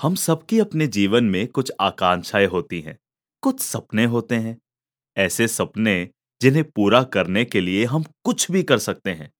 [0.00, 2.96] हम सबकी अपने जीवन में कुछ आकांक्षाएँ होती हैं,
[3.42, 4.56] कुछ सपने होते हैं।
[5.16, 6.08] ऐसे सपने
[6.40, 9.30] जिन्हें पूरा करने के लिए हम कुछ भी कर सकते हैं।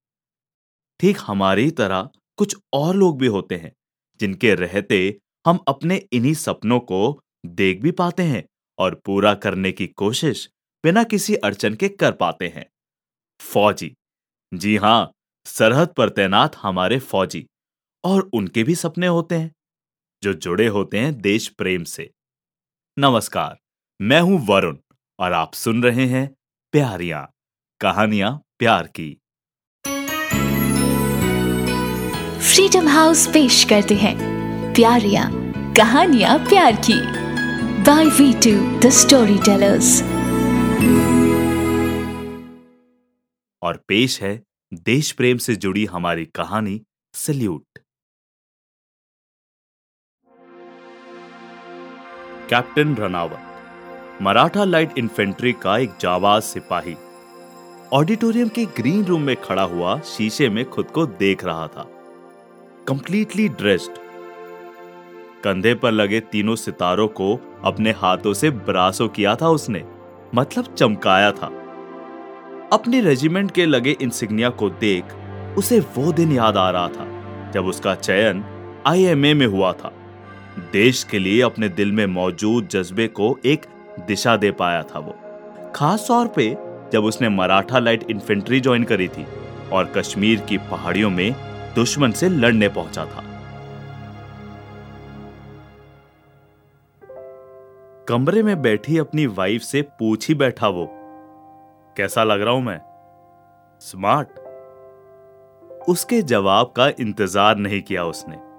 [1.00, 3.72] ठीक हमारी तरह कुछ और लोग भी होते हैं,
[4.20, 8.44] जिनके रहते हम अपने इन्हीं सपनों को देख भी पाते हैं
[8.78, 10.48] और पूरा करने की कोशिश
[10.84, 12.66] बिना किसी अड़चन के कर पाते हैं।
[13.40, 13.94] फौजी।
[14.52, 15.12] जी हाँ,
[15.46, 17.46] सरहद पर तैनात हमारे फौजी
[18.04, 19.52] और उनके भी सपने होते हैं।
[20.22, 22.10] जो जुड़े होते हैं देश प्रेम से।
[22.96, 23.56] नमस्कार
[24.00, 24.76] मैं हूँ वरुण
[25.18, 26.26] और आप सुन रहे हैं
[26.74, 27.22] प्यारियाँ
[27.80, 29.08] कहानियाँ प्यार की।
[32.44, 34.14] फ्रीडम हाउस पेश करते हैं
[34.74, 35.30] प्यारियाँ
[35.74, 37.00] कहानियाँ प्यार की।
[37.82, 40.02] By we too the story tellers
[43.62, 44.40] और पेश है
[44.72, 46.80] देश प्रेम से जुड़ी हमारी कहानी
[47.14, 47.79] salute.
[52.50, 56.94] Captain Ranawat Maratha light infantry का एक जाबाज सिपाही।
[57.92, 61.86] ऑडिटोरियम के ग्रीन रूम में खड़ा हुआ शीशे में खुद को देख रहा था।
[62.88, 63.98] Completely dressed.
[65.44, 69.84] कंधे पर लगे तीनों सितारों को अपने हाथों से ब्रासो किया था उसने
[70.34, 71.52] मतलब चमकाया था।
[72.72, 75.14] अपने रेजिमेंट के लगे इंसिग्निया को देख
[75.58, 78.44] उसे वो दिन याद आ रहा था, जब उसका चयन
[78.86, 79.92] आईएमए में हुआ था।
[80.58, 83.66] देश के लिए अपने दिल में मौजूद जज्बे को एक
[84.06, 85.16] दिशा दे पाया था वो।
[85.74, 86.56] खास तौर पे
[86.92, 89.26] जब उसने मराठा लाइट इन्फेंट्री ज्वाइन करी थी
[89.72, 91.34] और कश्मीर की पहाड़ियों में
[91.74, 93.24] दुश्मन से लड़ने पहुँचा था।
[98.08, 100.88] कमरे में बैठी अपनी वाइफ से पूछ ही बैठा वो,
[101.96, 102.80] कैसा लग रहा हूँ मैं?
[103.80, 104.38] स्मार्ट
[105.88, 108.49] उसके जवाब का इंतज़ार नहीं किया उसने।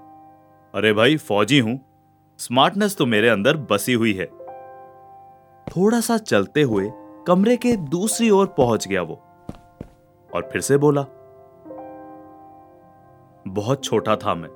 [0.74, 1.80] अरे भाई, फौजी हूँ।
[2.40, 4.26] स्मार्टनेस तो मेरे अंदर बसी हुई है।
[5.68, 6.92] थोड़ा सा चलते हुए
[7.28, 9.16] कमरे के दूसरी ओर पहुँच गया वो।
[10.30, 11.02] और फिर से बोला,
[13.48, 14.50] बहुत छोटा था मैं।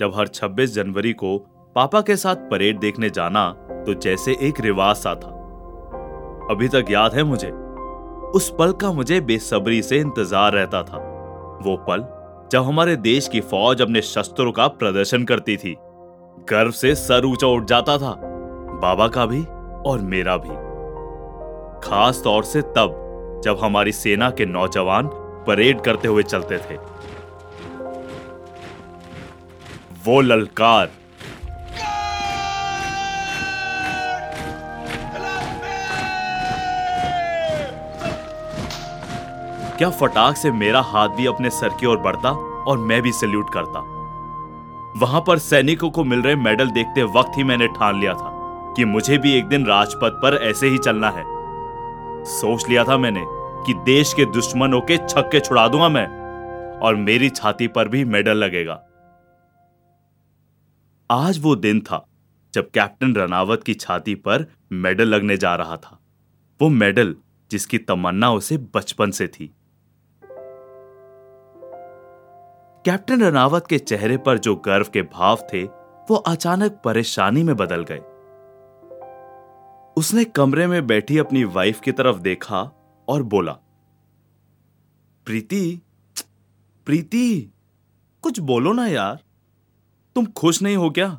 [0.00, 1.38] जब हर 26 जनवरी को
[1.76, 3.50] पापा के साथ परेड देखने जाना
[3.86, 5.30] तो जैसे एक रिवाज सा था।
[6.50, 7.50] अभी तक याद है मुझे,
[8.30, 10.98] उस पल का मुझे बेसब्री से इंतज़ार रहता था।
[11.62, 12.00] वो पल
[12.52, 15.74] जब हमारे देश की फौज अपने शस्त्रों का प्रदर्शन करती थी,
[16.48, 18.14] गर्व से सर ऊँचा उठ जाता था,
[18.82, 19.42] बाबा का भी
[19.90, 20.54] और मेरा भी।
[21.88, 25.10] खास तौर से तब, जब हमारी सेना के नौजवान
[25.46, 26.76] परेड करते हुए चलते थे।
[30.04, 30.90] वो ललकार
[39.78, 42.30] क्या फटाक से मेरा हाथ भी अपने सर की ओर बढ़ता
[42.64, 43.80] और मैं भी सल्यूट करता?
[44.96, 48.30] वहाँ पर सैनिकों को मिल रहे मेडल देखते वक्त ही मैंने ठान लिया था
[48.76, 51.24] कि मुझे भी एक दिन राजपथ पर ऐसे ही चलना है।
[52.24, 53.24] सोच लिया था मैंने
[53.66, 56.06] कि देश के दुश्मनों के छक्के छुड़ा दूँगा मैं
[56.78, 58.82] और मेरी छाती पर भी मेडल लगेगा।
[61.10, 62.04] आज वो दिन था
[62.54, 65.98] जब कैप्टन रनावत की छाती पर मेडल लगने जा रहा था।
[66.62, 67.14] वो मेडल
[67.50, 69.54] जिसकी तमन्ना उसे बचपन से थी।
[72.88, 75.62] कैप्टन रनावत के चेहरे पर जो गर्व के भाव थे,
[76.10, 77.98] वो अचानक परेशानी में बदल गए।
[79.96, 82.60] उसने कमरे में बैठी अपनी वाइफ की तरफ़ देखा
[83.08, 83.52] और बोला,
[85.26, 85.80] प्रीति
[86.86, 87.52] प्रीति,
[88.22, 89.18] कुछ बोलो ना यार।
[90.14, 91.18] तुम खुश नहीं हो क्या?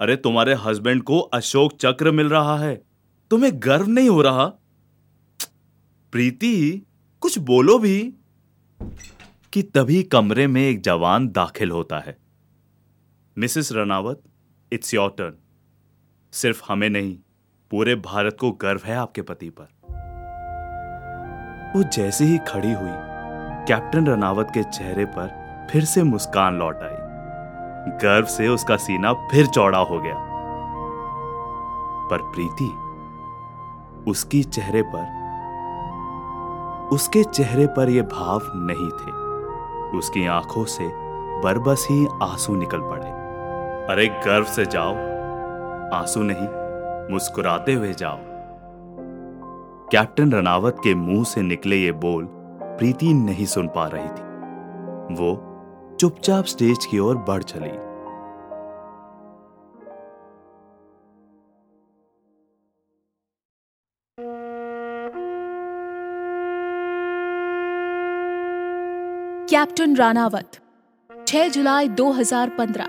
[0.00, 2.82] अरे तुम्हारे हस्बैंड को अशोक चक्र मिल रहा है।
[3.30, 4.46] तुम्हें गर्व नहीं हो रहा?
[6.12, 6.86] प्रीति,
[7.20, 8.14] कुछ बोलो भी।
[9.52, 12.16] कि तभी कमरे में एक जवान दाखिल होता है।
[13.38, 14.22] Mrs Ranawat
[14.72, 15.34] it's your turn
[16.32, 17.18] सिर्फ़ हमें नहीं,
[17.70, 19.64] पूरे भारत को गर्व है आपके पति पर।
[21.76, 22.90] वो जैसे ही खड़ी हुई,
[23.68, 26.96] कैप्टन रनावत के चेहरे पर फिर से मुस्कान लौट आई।
[27.88, 30.14] गर्व से उसका सीना फिर चौड़ा हो गया।
[32.10, 32.70] पर प्रीति,
[34.10, 35.22] उसकी चेहरे पर,
[36.92, 39.31] उसके चेहरे पर यह भाव नहीं थे।
[39.94, 40.88] उसकी आँखों से
[41.42, 43.10] बरबस ही आँसू निकल पड़े।
[43.92, 44.94] अरे गर्व से जाओ।
[45.94, 46.48] आँसू नहीं,
[47.12, 48.18] मुस्कुराते हुए जाओ।
[49.92, 52.28] कैप्टन रनावत के मुँह से निकले ये बोल
[52.78, 54.32] प्रीति नहीं सुन पा रही थी।
[55.14, 55.48] वो
[56.00, 57.91] चुपचाप स्टेज की ओर बढ़ चली।
[69.52, 70.56] कैप्टन रानावत
[71.10, 72.86] 6 जुलाई 2015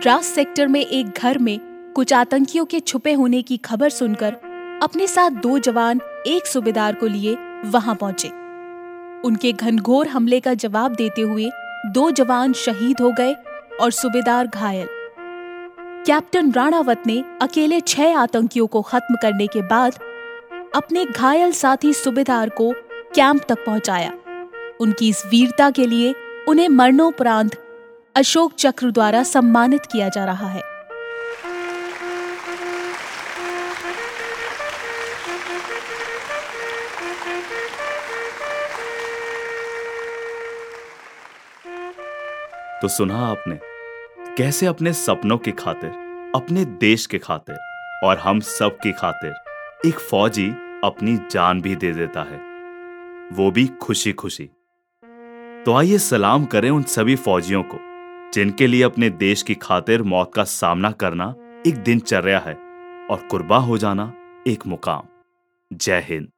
[0.00, 1.58] ड्रास सेक्टर में एक घर में
[1.96, 4.32] कुछ आतंकियों के छुपे होने की खबर सुनकर
[4.82, 7.36] अपने साथ दो जवान एक सूबेदार को लिए
[7.66, 8.28] वहाँ पहुँचे।
[9.28, 11.50] उनके घनघोर हमले का जवाब देते हुए
[11.86, 13.34] दो जवान शहीद हो गए
[13.80, 14.88] और सूबेदार घायल।
[16.06, 19.98] कैप्टन राणावत ने अकेले छह आतंकियों को खत्म करने के बाद
[20.74, 22.72] अपने घायल साथी सूबेदार को
[23.14, 24.12] कैंप तक पहुँचाया।
[24.80, 26.14] उनकी इस वीरता के लिए
[26.48, 27.56] उन्हें मरणोपरांत
[28.16, 30.62] अशोक चक्र द्वारा सम्मानित किया जा रहा है।
[42.82, 43.58] तो सुना आपने,
[44.36, 45.90] कैसे अपने सपनों की खातिर,
[46.34, 47.56] अपने देश के खातिर
[48.04, 49.34] और हम सब की खातिर
[49.88, 50.48] एक फौजी
[50.84, 52.38] अपनी जान भी दे देता है।
[53.32, 54.50] वो भी खुशी खुशी
[55.66, 57.78] तो आइए सलाम करें उन सभी फौजियों को,
[58.34, 61.34] जिनके लिए अपने देश की खातिर मौत का सामना करना
[61.66, 62.54] एक दिनचर्या है
[63.06, 64.12] और कुर्बा हो जाना
[64.46, 65.02] एक मुकाम।
[65.72, 66.28] जय हिंद।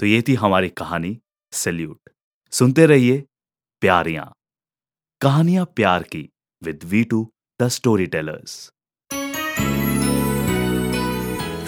[0.00, 1.18] तो ये थी हमारी कहानी,
[1.52, 2.10] सल्यूट।
[2.52, 3.24] सुनते रहिए
[3.80, 4.32] प्यारियाँ।
[5.20, 6.28] कहानियाँ प्यार की,
[6.62, 7.32] with we too,
[7.62, 8.72] the story tellers.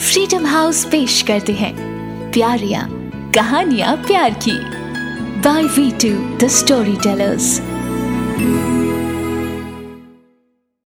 [0.08, 1.74] Freedom house पेश करते हैं।
[2.32, 2.88] प्यारिया,
[3.34, 4.52] कहानियाँ प्यार की।
[5.40, 7.60] By we too the story tellers